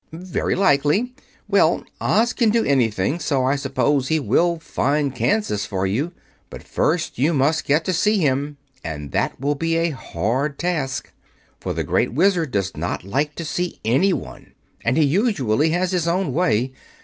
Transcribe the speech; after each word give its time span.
"Very 0.11 0.55
likely. 0.55 1.13
Well, 1.47 1.83
Oz 2.01 2.33
can 2.33 2.49
do 2.49 2.63
anything; 2.65 3.19
so 3.19 3.43
I 3.45 3.55
suppose 3.55 4.07
he 4.07 4.19
will 4.19 4.57
find 4.57 5.13
Kansas 5.15 5.67
for 5.67 5.85
you. 5.85 6.11
But 6.49 6.63
first 6.63 7.19
you 7.19 7.35
must 7.35 7.65
get 7.65 7.85
to 7.85 7.93
see 7.93 8.17
him, 8.17 8.57
and 8.83 9.11
that 9.11 9.39
will 9.39 9.53
be 9.53 9.75
a 9.77 9.91
hard 9.91 10.57
task; 10.57 11.11
for 11.59 11.73
the 11.73 11.83
Great 11.83 12.13
Wizard 12.13 12.49
does 12.49 12.75
not 12.75 13.03
like 13.03 13.35
to 13.35 13.45
see 13.45 13.79
anyone, 13.85 14.53
and 14.83 14.97
he 14.97 15.03
usually 15.03 15.69
has 15.69 15.91
his 15.91 16.07
own 16.07 16.33
way. 16.33 16.73